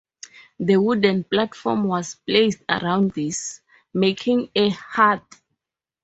The 0.59 0.77
wooden 0.77 1.25
platform 1.25 1.83
was 1.83 2.15
placed 2.15 2.63
around 2.67 3.11
this, 3.11 3.61
making 3.93 4.49
a 4.55 4.69
hearth. 4.69 5.43